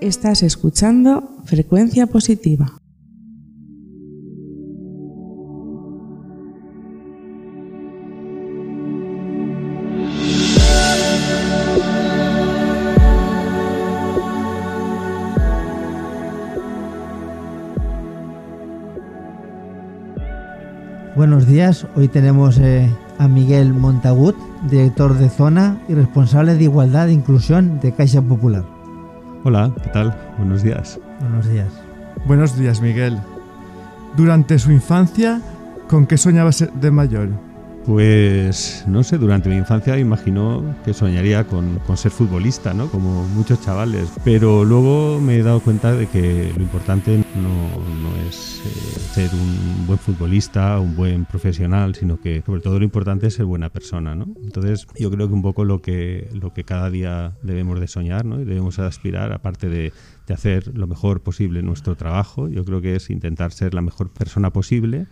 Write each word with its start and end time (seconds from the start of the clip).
Estás 0.00 0.42
escuchando 0.42 1.38
Frecuencia 1.44 2.06
Positiva. 2.06 2.80
Buenos 21.16 21.46
días, 21.46 21.86
hoy 21.94 22.08
tenemos 22.08 22.58
eh, 22.58 22.90
a 23.18 23.28
Miguel 23.28 23.72
Montagut, 23.72 24.36
director 24.68 25.16
de 25.16 25.30
zona 25.30 25.80
y 25.88 25.94
responsable 25.94 26.56
de 26.56 26.64
igualdad 26.64 27.08
e 27.08 27.12
inclusión 27.12 27.78
de 27.80 27.92
Caixa 27.92 28.20
Popular. 28.20 28.73
Hola, 29.46 29.70
¿qué 29.82 29.90
tal? 29.90 30.16
Buenos 30.38 30.62
días. 30.62 30.98
Buenos 31.20 31.46
días. 31.46 31.68
Buenos 32.24 32.58
días, 32.58 32.80
Miguel. 32.80 33.18
Durante 34.16 34.58
su 34.58 34.72
infancia, 34.72 35.42
¿con 35.86 36.06
qué 36.06 36.16
soñaba 36.16 36.50
ser 36.50 36.72
de 36.72 36.90
mayor? 36.90 37.28
Pues 37.86 38.82
no 38.86 39.02
sé, 39.02 39.18
durante 39.18 39.50
mi 39.50 39.56
infancia 39.56 39.98
imagino 39.98 40.74
que 40.86 40.94
soñaría 40.94 41.44
con, 41.44 41.78
con, 41.80 41.98
ser 41.98 42.12
futbolista, 42.12 42.72
¿no? 42.72 42.88
Como 42.88 43.24
muchos 43.28 43.60
chavales. 43.60 44.10
Pero 44.24 44.64
luego 44.64 45.20
me 45.20 45.36
he 45.36 45.42
dado 45.42 45.60
cuenta 45.60 45.92
de 45.92 46.06
que 46.06 46.50
lo 46.56 46.62
importante 46.62 47.18
no, 47.18 47.50
no 48.02 48.28
es 48.28 48.62
eh, 48.64 48.98
ser 49.12 49.30
un 49.34 49.86
buen 49.86 49.98
futbolista, 49.98 50.78
un 50.80 50.96
buen 50.96 51.26
profesional, 51.26 51.94
sino 51.94 52.18
que 52.18 52.42
sobre 52.46 52.62
todo 52.62 52.78
lo 52.78 52.84
importante 52.86 53.26
es 53.26 53.34
ser 53.34 53.44
buena 53.44 53.68
persona, 53.68 54.14
¿no? 54.14 54.28
Entonces 54.42 54.86
yo 54.98 55.10
creo 55.10 55.28
que 55.28 55.34
un 55.34 55.42
poco 55.42 55.64
lo 55.64 55.82
que, 55.82 56.30
lo 56.32 56.54
que 56.54 56.64
cada 56.64 56.88
día 56.88 57.36
debemos 57.42 57.80
de 57.80 57.88
soñar, 57.88 58.24
¿no? 58.24 58.40
Y 58.40 58.44
debemos 58.44 58.78
aspirar, 58.78 59.30
aparte 59.32 59.68
de, 59.68 59.92
de 60.26 60.34
hacer 60.34 60.76
lo 60.76 60.86
mejor 60.86 61.20
posible 61.20 61.62
nuestro 61.62 61.96
trabajo, 61.96 62.48
yo 62.48 62.64
creo 62.64 62.80
que 62.80 62.96
es 62.96 63.10
intentar 63.10 63.52
ser 63.52 63.74
la 63.74 63.82
mejor 63.82 64.10
persona 64.10 64.50
posible 64.50 65.06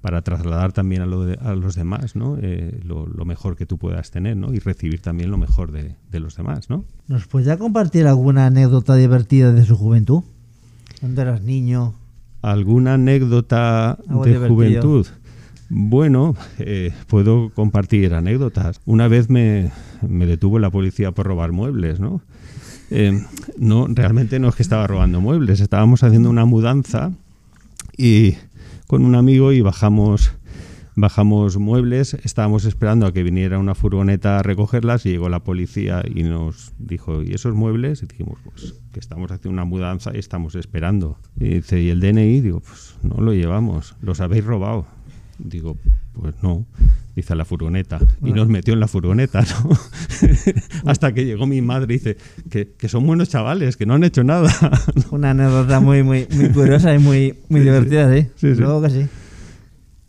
para 0.00 0.22
trasladar 0.22 0.72
también 0.72 1.02
a, 1.02 1.06
lo 1.06 1.24
de, 1.24 1.38
a 1.40 1.54
los 1.54 1.74
demás 1.74 2.14
¿no? 2.14 2.38
Eh, 2.40 2.80
lo, 2.84 3.06
lo, 3.06 3.24
mejor 3.24 3.56
que 3.56 3.66
tú 3.66 3.78
puedas 3.78 4.10
tener 4.10 4.36
¿no? 4.36 4.52
y 4.52 4.58
recibir 4.58 5.00
también 5.00 5.30
lo 5.30 5.38
mejor 5.38 5.72
de, 5.72 5.96
de 6.10 6.20
los 6.20 6.36
demás. 6.36 6.70
¿no? 6.70 6.84
¿Nos 7.08 7.26
podría 7.26 7.58
compartir 7.58 8.06
alguna 8.06 8.46
anécdota 8.46 8.94
divertida 8.94 9.52
de 9.52 9.64
su 9.64 9.76
juventud? 9.76 10.22
¿Cuando 11.00 11.22
eras 11.22 11.42
niño? 11.42 11.94
¿Alguna 12.42 12.94
anécdota 12.94 13.92
Algo 13.92 14.24
de 14.24 14.30
divertido. 14.32 14.54
juventud? 14.54 15.06
Bueno, 15.70 16.34
eh, 16.58 16.92
puedo 17.08 17.50
compartir 17.50 18.14
anécdotas. 18.14 18.80
Una 18.86 19.06
vez 19.06 19.28
me, 19.28 19.70
me, 20.06 20.24
detuvo 20.24 20.58
la 20.58 20.70
policía 20.70 21.12
por 21.12 21.26
robar 21.26 21.52
muebles, 21.52 22.00
¿no? 22.00 22.22
Eh, 22.90 23.22
no, 23.58 23.86
realmente 23.88 24.38
no 24.38 24.48
es 24.48 24.54
que 24.54 24.62
estaba 24.62 24.86
robando 24.86 25.20
muebles, 25.20 25.60
estábamos 25.60 26.02
haciendo 26.02 26.30
una 26.30 26.46
mudanza 26.46 27.12
y 27.98 28.36
con 28.88 29.04
un 29.04 29.14
amigo 29.14 29.52
y 29.52 29.60
bajamos 29.60 30.32
bajamos 30.96 31.58
muebles, 31.58 32.14
estábamos 32.24 32.64
esperando 32.64 33.06
a 33.06 33.12
que 33.12 33.22
viniera 33.22 33.60
una 33.60 33.76
furgoneta 33.76 34.40
a 34.40 34.42
recogerlas 34.42 35.06
y 35.06 35.10
llegó 35.10 35.28
la 35.28 35.44
policía 35.44 36.02
y 36.04 36.24
nos 36.24 36.72
dijo, 36.78 37.22
¿y 37.22 37.34
esos 37.34 37.54
muebles? 37.54 38.02
Y 38.02 38.06
dijimos, 38.06 38.38
pues 38.42 38.74
que 38.92 38.98
estamos 38.98 39.30
haciendo 39.30 39.50
una 39.50 39.64
mudanza 39.64 40.10
y 40.12 40.18
estamos 40.18 40.56
esperando. 40.56 41.16
Y 41.38 41.48
dice, 41.50 41.80
¿y 41.80 41.90
el 41.90 42.00
DNI? 42.00 42.40
Digo, 42.40 42.60
pues 42.60 42.96
no 43.04 43.22
lo 43.22 43.32
llevamos, 43.32 43.94
los 44.00 44.20
habéis 44.20 44.44
robado. 44.44 44.86
Digo, 45.38 45.76
pues 46.14 46.34
no, 46.42 46.66
dice 47.18 47.34
la 47.34 47.44
furgoneta. 47.44 47.98
Y 48.24 48.32
nos 48.32 48.48
metió 48.48 48.74
en 48.74 48.80
la 48.80 48.88
furgoneta, 48.88 49.42
¿no? 49.42 49.70
Hasta 50.90 51.12
que 51.12 51.24
llegó 51.24 51.46
mi 51.46 51.60
madre 51.60 51.94
y 51.94 51.98
dice 51.98 52.16
que, 52.50 52.68
que, 52.78 52.88
son 52.88 53.06
buenos 53.06 53.28
chavales, 53.28 53.76
que 53.76 53.86
no 53.86 53.94
han 53.94 54.04
hecho 54.04 54.24
nada. 54.24 54.52
Una 55.10 55.30
anécdota 55.30 55.80
muy, 55.80 56.02
muy, 56.02 56.26
muy 56.30 56.48
curiosa 56.50 56.94
y 56.94 56.98
muy, 56.98 57.34
muy 57.48 57.60
divertida, 57.60 58.12
¿sí? 58.14 58.28
Sí, 58.36 58.54
sí. 58.54 58.60
Luego 58.60 58.82
que 58.82 58.90
sí. 58.90 59.06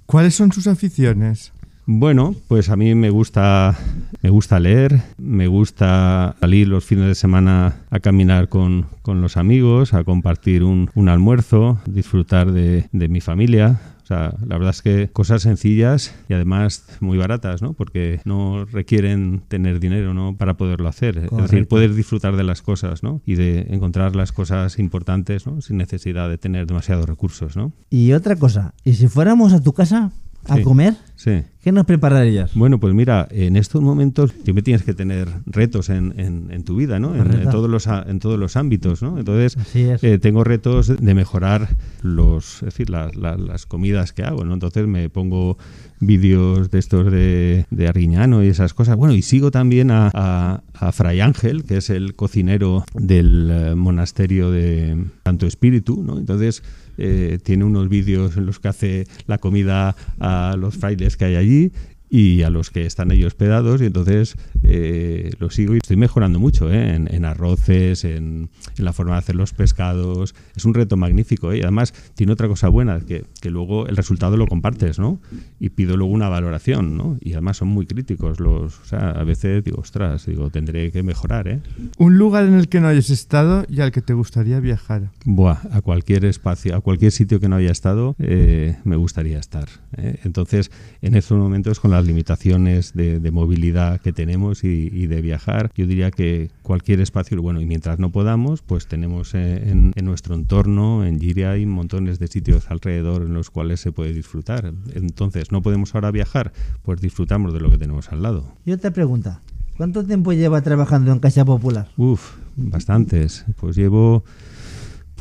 ¿Cuáles 0.05 0.35
son 0.35 0.51
sus 0.51 0.67
aficiones? 0.67 1.51
Bueno, 1.91 2.35
pues 2.47 2.69
a 2.69 2.75
mí 2.75 2.93
me 2.93 3.09
gusta, 3.09 3.75
me 4.21 4.29
gusta 4.29 4.59
leer, 4.59 5.01
me 5.17 5.47
gusta 5.47 6.35
salir 6.39 6.67
los 6.67 6.85
fines 6.85 7.07
de 7.07 7.15
semana 7.15 7.77
a 7.89 7.99
caminar 7.99 8.47
con, 8.47 8.85
con 9.01 9.21
los 9.21 9.37
amigos, 9.37 9.95
a 9.95 10.03
compartir 10.03 10.63
un, 10.63 10.91
un 10.93 11.09
almuerzo, 11.09 11.79
disfrutar 11.87 12.51
de, 12.51 12.87
de 12.91 13.09
mi 13.09 13.21
familia, 13.21 13.79
o 14.09 14.11
sea, 14.11 14.33
la 14.43 14.57
verdad 14.57 14.71
es 14.71 14.81
que 14.81 15.09
cosas 15.13 15.43
sencillas 15.43 16.15
y 16.29 16.33
además 16.33 16.83
muy 16.99 17.19
baratas, 17.19 17.61
¿no? 17.61 17.73
Porque 17.73 18.21
no 18.25 18.65
requieren 18.65 19.43
tener 19.47 19.79
dinero, 19.79 20.15
¿no? 20.15 20.35
Para 20.35 20.57
poderlo 20.57 20.87
hacer. 20.89 21.13
Correcto. 21.13 21.37
Es 21.45 21.51
decir, 21.51 21.67
poder 21.67 21.93
disfrutar 21.93 22.35
de 22.35 22.43
las 22.43 22.63
cosas, 22.63 23.03
¿no? 23.03 23.21
Y 23.23 23.35
de 23.35 23.67
encontrar 23.69 24.15
las 24.15 24.31
cosas 24.31 24.79
importantes, 24.79 25.45
¿no? 25.45 25.61
Sin 25.61 25.77
necesidad 25.77 26.27
de 26.27 26.39
tener 26.39 26.65
demasiados 26.65 27.05
recursos, 27.07 27.55
¿no? 27.55 27.71
Y 27.91 28.13
otra 28.13 28.35
cosa, 28.35 28.73
¿y 28.83 28.93
si 28.95 29.07
fuéramos 29.07 29.53
a 29.53 29.61
tu 29.61 29.73
casa 29.73 30.11
a 30.47 30.55
Sí. 30.55 30.63
comer? 30.63 30.95
Sí. 31.21 31.41
¿Qué 31.61 31.73
nos 31.73 31.85
prepararías? 31.85 32.53
Bueno, 32.55 32.79
pues 32.79 32.93
mira, 32.93 33.27
en 33.31 33.57
estos 33.57 33.81
momentos 33.81 34.31
siempre 34.45 34.63
tienes 34.63 34.83
que 34.83 34.93
tener 34.93 35.27
retos 35.45 35.89
en, 35.89 36.17
en- 36.17 36.47
en 36.49 36.63
tu 36.63 36.77
vida, 36.77 36.97
¿no? 36.97 37.13
En, 37.13 37.49
todos 37.51 37.69
los, 37.69 37.87
en 37.87 38.19
todos 38.19 38.39
los 38.39 38.55
ámbitos, 38.55 39.01
¿no? 39.03 39.19
Entonces, 39.19 39.57
eh, 40.01 40.17
tengo 40.19 40.45
retos 40.45 40.87
de 40.87 41.13
mejorar 41.13 41.67
los, 42.03 42.55
es 42.59 42.61
decir, 42.67 42.89
la- 42.89 43.11
la- 43.13 43.35
las 43.35 43.65
comidas 43.65 44.13
que 44.13 44.23
hago, 44.23 44.45
¿no? 44.45 44.53
Entonces 44.53 44.87
me 44.87 45.09
pongo 45.09 45.57
vídeos 45.99 46.71
de 46.71 46.79
estos 46.79 47.11
de, 47.11 47.65
de 47.69 47.87
Arguiñano 47.89 48.41
y 48.41 48.47
esas 48.47 48.73
cosas. 48.73 48.95
Bueno, 48.95 49.13
y 49.13 49.21
sigo 49.21 49.51
también 49.51 49.91
a, 49.91 50.09
a- 50.13 50.61
a 50.73 50.91
Fray 50.93 51.19
Ángel, 51.19 51.65
que 51.65 51.75
es 51.77 51.89
el 51.89 52.15
cocinero 52.15 52.85
del 52.93 53.49
eh, 53.51 53.75
monasterio 53.75 54.49
de 54.51 55.03
Santo 55.25 55.45
Espíritu, 55.45 56.01
¿no? 56.01 56.17
Entonces 56.17 56.63
eh, 56.97 57.39
tiene 57.43 57.63
unos 57.65 57.87
vídeos 57.89 58.35
en 58.37 58.45
los 58.45 58.59
que 58.59 58.67
hace 58.69 59.07
la 59.27 59.37
comida 59.37 59.95
a 60.19 60.55
los 60.57 60.75
frailes 60.77 61.08
que 61.17 61.25
hay 61.25 61.35
allí 61.35 61.71
y 62.09 62.41
a 62.41 62.49
los 62.49 62.71
que 62.71 62.85
están 62.85 63.11
ahí 63.11 63.23
hospedados 63.23 63.81
y 63.81 63.85
entonces 63.85 64.35
eh, 64.63 65.31
lo 65.39 65.49
sigo 65.49 65.75
y 65.75 65.77
estoy 65.77 65.97
mejorando 65.97 66.39
mucho 66.39 66.71
¿eh? 66.71 66.95
en, 66.95 67.13
en 67.13 67.25
arroces, 67.25 68.03
en, 68.03 68.49
en 68.77 68.85
la 68.85 68.93
forma 68.93 69.13
de 69.13 69.19
hacer 69.19 69.35
los 69.35 69.53
pescados. 69.53 70.35
Es 70.55 70.65
un 70.65 70.73
reto 70.73 70.97
magnífico 70.97 71.51
¿eh? 71.51 71.59
y 71.59 71.61
además 71.61 71.93
tiene 72.15 72.33
otra 72.33 72.47
cosa 72.47 72.69
buena, 72.69 72.99
que, 73.01 73.25
que 73.41 73.49
luego 73.49 73.87
el 73.87 73.95
resultado 73.95 74.37
lo 74.37 74.47
compartes 74.47 74.99
¿no? 74.99 75.21
y 75.59 75.69
pido 75.69 75.97
luego 75.97 76.11
una 76.11 76.29
valoración 76.29 76.97
¿no? 76.97 77.17
y 77.21 77.33
además 77.33 77.57
son 77.57 77.67
muy 77.67 77.85
críticos 77.85 78.39
los, 78.39 78.79
o 78.79 78.85
sea, 78.85 79.11
a 79.11 79.23
veces 79.23 79.63
digo, 79.63 79.79
ostras, 79.79 80.25
digo, 80.25 80.49
tendré 80.49 80.91
que 80.91 81.03
mejorar. 81.03 81.47
¿eh? 81.47 81.61
Un 81.97 82.17
lugar 82.17 82.45
en 82.45 82.55
el 82.55 82.69
que 82.69 82.79
no 82.79 82.87
hayas 82.87 83.09
estado 83.09 83.65
y 83.69 83.81
al 83.81 83.91
que 83.91 84.01
te 84.01 84.13
gustaría 84.13 84.59
viajar. 84.59 85.11
Buah, 85.25 85.59
a 85.71 85.81
cualquier 85.81 86.25
espacio, 86.25 86.75
a 86.75 86.81
cualquier 86.81 87.11
sitio 87.11 87.39
que 87.39 87.47
no 87.49 87.55
haya 87.55 87.71
estado, 87.71 88.15
eh, 88.19 88.77
me 88.83 88.95
gustaría 88.95 89.39
estar. 89.39 89.67
¿eh? 89.97 90.19
Entonces, 90.23 90.71
en 91.01 91.15
estos 91.15 91.37
momentos, 91.37 91.79
con 91.79 91.91
las 91.99 92.07
limitaciones 92.07 92.93
de, 92.93 93.19
de 93.19 93.31
movilidad 93.31 93.99
que 93.99 94.13
tenemos 94.13 94.63
y, 94.63 94.89
y 94.91 95.07
de 95.07 95.21
viajar, 95.21 95.71
yo 95.75 95.85
diría 95.85 96.11
que 96.11 96.49
cualquier 96.63 97.01
espacio, 97.01 97.41
bueno, 97.41 97.59
y 97.59 97.65
mientras 97.65 97.99
no 97.99 98.09
podamos, 98.09 98.61
pues 98.61 98.87
tenemos 98.87 99.33
eh, 99.33 99.69
en, 99.69 99.91
en 99.95 100.05
nuestro 100.05 100.33
entorno, 100.35 101.05
en 101.05 101.19
Giria, 101.19 101.51
hay 101.51 101.65
montones 101.65 102.17
de 102.17 102.27
sitios 102.27 102.71
alrededor 102.71 103.23
en 103.23 103.33
los 103.33 103.49
cuales 103.49 103.81
se 103.81 103.91
puede 103.91 104.13
disfrutar. 104.13 104.73
Entonces, 104.93 105.51
no 105.51 105.61
podemos 105.61 105.93
ahora 105.93 106.11
viajar, 106.11 106.53
pues 106.83 107.01
disfrutamos 107.01 107.53
de 107.53 107.59
lo 107.59 107.69
que 107.69 107.77
tenemos 107.77 108.11
al 108.11 108.21
lado. 108.21 108.45
Y 108.65 108.71
otra 108.71 108.91
pregunta. 108.91 109.41
¿Cuánto 109.75 110.05
tiempo 110.05 110.31
lleva 110.33 110.61
trabajando 110.61 111.11
en 111.11 111.19
Caixa 111.19 111.43
Popular? 111.43 111.89
Uf, 111.97 112.37
bastantes. 112.55 113.45
Pues 113.59 113.75
llevo 113.75 114.23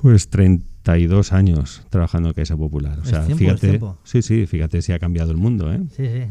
pues 0.01 0.29
32 0.89 1.33
años 1.35 1.83
trabajando 1.91 2.31
en 2.31 2.35
Caixa 2.35 2.57
Popular. 2.57 2.99
O 3.01 3.05
sea, 3.05 3.27
tiempo, 3.27 3.45
fíjate, 3.45 3.79
sí, 4.05 4.23
sí, 4.23 4.47
fíjate 4.47 4.81
si 4.81 4.93
ha 4.93 4.99
cambiado 4.99 5.31
el 5.31 5.37
mundo, 5.37 5.71
¿eh? 5.71 5.81
Sí, 5.95 6.05
sí. 6.07 6.23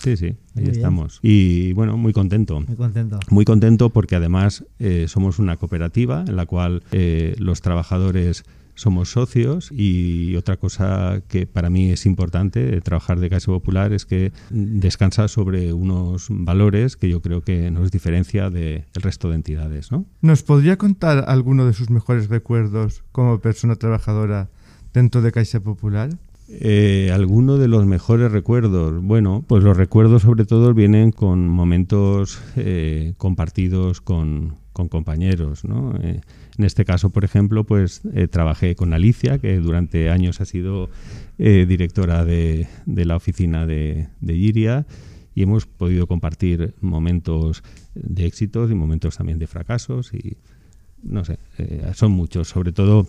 Sí, 0.00 0.16
sí, 0.16 0.26
ahí 0.26 0.36
Muy 0.54 0.64
bien. 0.64 0.74
estamos. 0.74 1.20
Y 1.22 1.72
bueno, 1.74 1.96
muy 1.96 2.12
contento. 2.12 2.60
Muy 2.60 2.76
contento. 2.76 3.20
Muy 3.30 3.44
contento 3.44 3.90
porque 3.90 4.16
además 4.16 4.64
eh, 4.80 5.06
somos 5.06 5.38
una 5.38 5.56
cooperativa 5.58 6.24
en 6.26 6.34
la 6.34 6.46
cual 6.46 6.82
eh, 6.90 7.36
los 7.38 7.60
trabajadores 7.60 8.42
somos 8.80 9.12
socios 9.12 9.70
y 9.70 10.34
otra 10.36 10.56
cosa 10.56 11.22
que 11.28 11.46
para 11.46 11.70
mí 11.70 11.90
es 11.90 12.06
importante 12.06 12.64
de 12.64 12.80
trabajar 12.80 13.20
de 13.20 13.28
Caixa 13.28 13.52
Popular 13.52 13.92
es 13.92 14.06
que 14.06 14.32
descansa 14.50 15.28
sobre 15.28 15.72
unos 15.72 16.26
valores 16.30 16.96
que 16.96 17.08
yo 17.08 17.20
creo 17.20 17.42
que 17.42 17.70
nos 17.70 17.90
diferencia 17.90 18.50
del 18.50 18.84
resto 18.94 19.28
de 19.28 19.36
entidades, 19.36 19.92
¿no? 19.92 20.06
¿Nos 20.22 20.42
podría 20.42 20.78
contar 20.78 21.24
alguno 21.28 21.66
de 21.66 21.72
sus 21.72 21.90
mejores 21.90 22.28
recuerdos 22.28 23.04
como 23.12 23.40
persona 23.40 23.76
trabajadora 23.76 24.48
dentro 24.94 25.20
de 25.22 25.32
Caixa 25.32 25.60
Popular? 25.60 26.10
Eh, 26.48 27.10
alguno 27.12 27.58
de 27.58 27.68
los 27.68 27.86
mejores 27.86 28.32
recuerdos. 28.32 29.00
Bueno, 29.02 29.44
pues 29.46 29.62
los 29.62 29.76
recuerdos 29.76 30.22
sobre 30.22 30.44
todo 30.44 30.74
vienen 30.74 31.12
con 31.12 31.46
momentos 31.48 32.40
eh, 32.56 33.14
compartidos 33.18 34.00
con, 34.00 34.56
con 34.72 34.88
compañeros, 34.88 35.64
¿no? 35.64 35.96
Eh, 36.02 36.20
en 36.58 36.64
este 36.64 36.84
caso, 36.84 37.10
por 37.10 37.24
ejemplo, 37.24 37.64
pues 37.64 38.02
eh, 38.14 38.28
trabajé 38.28 38.74
con 38.74 38.92
Alicia, 38.92 39.38
que 39.38 39.56
durante 39.56 40.10
años 40.10 40.40
ha 40.40 40.44
sido 40.44 40.90
eh, 41.38 41.66
directora 41.66 42.24
de, 42.24 42.68
la 42.86 43.16
oficina 43.16 43.66
de, 43.66 44.08
de 44.20 44.34
Giria 44.34 44.86
y 45.34 45.42
hemos 45.42 45.66
podido 45.66 46.06
compartir 46.06 46.74
momentos 46.80 47.62
de 47.94 48.26
éxitos 48.26 48.70
y 48.70 48.74
momentos 48.74 49.16
también 49.16 49.38
de 49.38 49.46
fracasos 49.46 50.12
y 50.12 50.36
no 51.02 51.24
sé, 51.24 51.38
eh, 51.58 51.90
son 51.94 52.12
muchos, 52.12 52.48
sobre 52.48 52.72
todo 52.72 53.06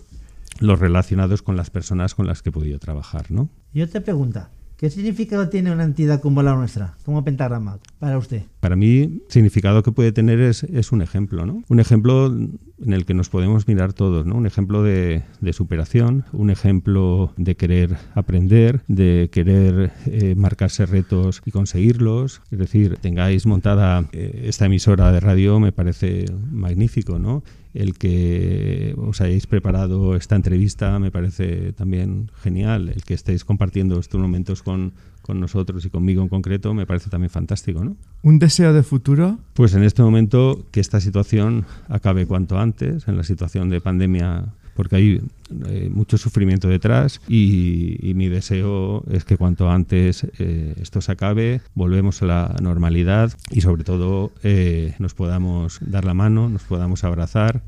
los 0.60 0.78
relacionados 0.78 1.42
con 1.42 1.56
las 1.56 1.70
personas 1.70 2.14
con 2.14 2.26
las 2.26 2.42
que 2.42 2.50
he 2.50 2.52
podido 2.52 2.78
trabajar, 2.78 3.30
¿no? 3.30 3.48
Y 3.72 3.82
otra 3.82 4.00
pregunta. 4.00 4.50
¿Qué 4.82 4.90
significado 4.90 5.48
tiene 5.48 5.70
una 5.70 5.84
entidad 5.84 6.20
como 6.20 6.42
la 6.42 6.56
nuestra, 6.56 6.96
como 7.04 7.22
Pentagrama, 7.22 7.78
para 8.00 8.18
usted? 8.18 8.42
Para 8.58 8.74
mí, 8.74 9.22
significado 9.28 9.84
que 9.84 9.92
puede 9.92 10.10
tener 10.10 10.40
es, 10.40 10.64
es 10.64 10.90
un 10.90 11.02
ejemplo, 11.02 11.46
¿no? 11.46 11.62
Un 11.68 11.78
ejemplo 11.78 12.36
en 12.84 12.92
el 12.92 13.04
que 13.04 13.14
nos 13.14 13.28
podemos 13.28 13.68
mirar 13.68 13.92
todos, 13.92 14.26
¿no? 14.26 14.36
Un 14.36 14.46
ejemplo 14.46 14.82
de, 14.82 15.22
superación, 15.52 16.24
un 16.32 16.50
ejemplo 16.50 17.32
de 17.36 17.56
querer 17.56 17.96
aprender, 18.14 18.82
de 18.88 19.28
querer 19.32 19.92
eh, 20.06 20.34
marcarse 20.36 20.86
retos 20.86 21.42
y 21.44 21.50
conseguirlos. 21.50 22.42
Es 22.50 22.58
decir, 22.58 22.96
tengáis 23.00 23.46
montada 23.46 24.04
eh, 24.12 24.44
esta 24.44 24.66
emisora 24.66 25.12
de 25.12 25.20
radio 25.20 25.60
me 25.60 25.72
parece 25.72 26.26
magnífico, 26.50 27.18
¿no? 27.18 27.42
el 27.74 27.96
que 27.96 28.94
os 28.98 29.20
hayáis 29.20 29.46
preparado 29.46 30.14
esta 30.14 30.36
entrevista 30.36 30.98
me 30.98 31.10
parece 31.10 31.72
también 31.72 32.30
genial. 32.42 32.90
El 32.90 33.02
que 33.02 33.14
estéis 33.14 33.44
compartiendo 33.44 33.98
estos 33.98 34.20
momentos 34.20 34.62
con, 34.62 34.92
con 35.22 35.40
nosotros 35.40 35.84
y 35.84 35.90
conmigo 35.90 36.22
en 36.22 36.28
concreto 36.28 36.74
me 36.74 36.86
parece 36.86 37.08
también 37.08 37.30
fantástico, 37.30 37.84
¿no? 37.84 37.96
¿Un 38.22 38.38
deseo 38.38 38.72
de 38.72 38.82
futuro? 38.82 39.38
Pues 39.54 39.74
en 39.74 39.82
este 39.84 40.02
momento 40.02 40.66
que 40.70 40.80
esta 40.80 41.00
situación 41.00 41.64
acabe 41.88 42.26
cuanto 42.26 42.58
antes, 42.58 43.08
en 43.08 43.16
la 43.16 43.24
situación 43.24 43.70
de 43.70 43.80
pandemia 43.80 44.52
porque 44.74 44.96
hay 44.96 45.20
eh, 45.66 45.90
mucho 45.92 46.16
sufrimiento 46.16 46.68
detrás 46.68 47.20
y, 47.28 47.98
y, 48.00 48.14
mi 48.14 48.28
deseo 48.28 49.04
es 49.10 49.24
que 49.24 49.36
cuanto 49.36 49.70
antes 49.70 50.26
eh, 50.38 50.74
esto 50.80 51.00
se 51.00 51.12
acabe, 51.12 51.60
volvemos 51.74 52.22
a 52.22 52.26
la 52.26 52.56
normalidad 52.62 53.32
y 53.50 53.60
sobre 53.60 53.84
todo 53.84 54.32
eh, 54.42 54.94
nos 54.98 55.14
podamos 55.14 55.78
dar 55.82 56.04
la 56.04 56.14
mano, 56.14 56.48
nos 56.48 56.62
podamos 56.62 57.04
abrazar, 57.04 57.62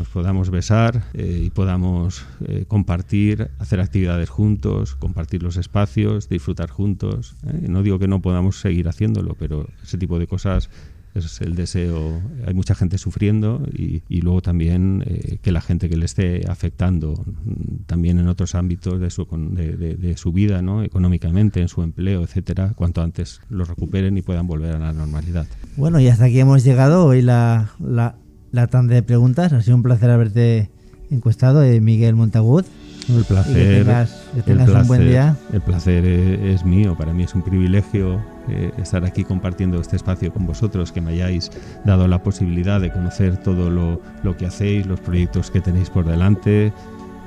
nos 0.00 0.08
podamos 0.08 0.48
besar 0.48 1.02
eh, 1.12 1.42
y 1.44 1.50
podamos 1.50 2.24
eh, 2.46 2.64
compartir, 2.66 3.50
hacer 3.58 3.80
actividades 3.80 4.30
juntos, 4.30 4.94
compartir 4.94 5.42
los 5.42 5.58
espacios, 5.58 6.30
disfrutar 6.30 6.70
juntos. 6.70 7.36
¿eh? 7.46 7.66
No 7.68 7.82
digo 7.82 7.98
que 7.98 8.08
no 8.08 8.22
podamos 8.22 8.58
seguir 8.60 8.88
haciéndolo, 8.88 9.36
pero 9.38 9.68
ese 9.82 9.98
tipo 9.98 10.18
de 10.18 10.26
cosas 10.26 10.70
es 11.14 11.40
el 11.40 11.54
deseo. 11.54 12.20
Hay 12.46 12.54
mucha 12.54 12.74
gente 12.74 12.96
sufriendo 12.96 13.62
y, 13.72 14.02
y 14.08 14.22
luego 14.22 14.40
también 14.40 15.04
eh, 15.06 15.38
que 15.42 15.52
la 15.52 15.60
gente 15.60 15.88
que 15.88 15.96
le 15.96 16.04
esté 16.06 16.48
afectando 16.48 17.12
mm, 17.12 17.84
también 17.86 18.18
en 18.18 18.28
otros 18.28 18.54
ámbitos 18.54 19.00
de 19.00 19.10
su, 19.10 19.26
de, 19.50 19.76
de, 19.76 19.96
de 19.96 20.16
su 20.16 20.32
vida, 20.32 20.62
¿no? 20.62 20.82
económicamente, 20.82 21.60
en 21.60 21.68
su 21.68 21.82
empleo, 21.82 22.22
etcétera, 22.22 22.72
cuanto 22.74 23.02
antes 23.02 23.40
los 23.50 23.68
recuperen 23.68 24.16
y 24.16 24.22
puedan 24.22 24.46
volver 24.46 24.76
a 24.76 24.78
la 24.78 24.92
normalidad. 24.92 25.46
Bueno, 25.76 26.00
y 26.00 26.08
hasta 26.08 26.26
aquí 26.26 26.40
hemos 26.40 26.64
llegado. 26.64 27.04
Hoy 27.04 27.22
la, 27.22 27.72
la, 27.80 28.14
la 28.52 28.66
tanda 28.66 28.94
de 28.94 29.02
preguntas. 29.02 29.52
Ha 29.52 29.62
sido 29.62 29.76
un 29.76 29.82
placer 29.82 30.10
haberte 30.10 30.70
encuestado, 31.10 31.62
eh, 31.62 31.80
Miguel 31.80 32.14
Montagut. 32.14 32.66
El 33.08 33.24
placer, 33.24 33.52
y 33.52 33.54
que 33.54 33.84
tengas, 33.84 34.10
que 34.34 34.42
tengas 34.42 34.68
el 34.68 34.72
placer, 34.72 34.82
un 34.82 34.88
buen 34.88 35.08
día. 35.08 35.36
El 35.52 35.60
placer 35.62 36.04
es, 36.04 36.64
mío, 36.64 36.96
para 36.96 37.12
mí 37.12 37.24
es 37.24 37.34
un 37.34 37.42
privilegio 37.42 38.20
eh, 38.48 38.70
estar 38.78 39.04
aquí 39.04 39.24
compartiendo 39.24 39.80
este 39.80 39.96
espacio 39.96 40.32
con 40.32 40.46
vosotros, 40.46 40.92
que 40.92 41.00
me 41.00 41.12
hayáis 41.12 41.50
dado 41.84 42.06
la 42.06 42.22
posibilidad 42.22 42.80
de 42.80 42.92
conocer 42.92 43.36
todo 43.38 43.68
lo, 43.70 44.00
lo 44.22 44.36
que 44.36 44.46
hacéis, 44.46 44.86
los 44.86 45.00
proyectos 45.00 45.50
que 45.50 45.60
tenéis 45.60 45.90
por 45.90 46.04
delante. 46.06 46.72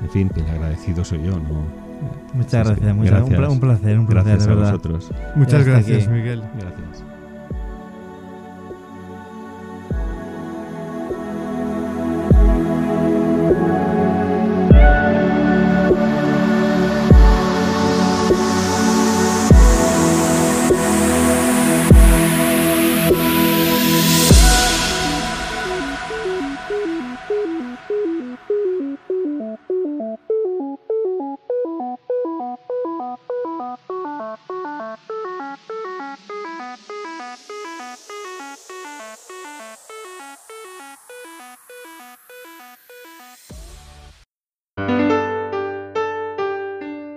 En 0.02 0.10
fin, 0.10 0.28
que 0.30 0.40
el 0.40 0.48
agradecido 0.48 1.04
soy 1.04 1.18
yo, 1.24 1.32
¿no? 1.32 1.84
Muchas 2.34 2.66
gracias, 2.66 2.96
muchas, 2.96 3.10
gracias. 3.12 3.50
Un, 3.50 3.60
placer, 3.60 3.98
un 3.98 4.06
placer, 4.06 4.24
gracias 4.24 4.46
de 4.46 4.52
a 4.52 4.54
verdad. 4.54 4.70
vosotros. 4.72 5.10
Muchas 5.36 5.64
gracias, 5.64 6.02
aquí. 6.04 6.10
Miguel. 6.10 6.42
Gracias. 6.58 7.13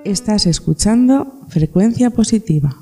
Estás 0.07 0.45
escuchando 0.45 1.33
Frecuencia 1.50 2.12
Positiva. 2.12 2.74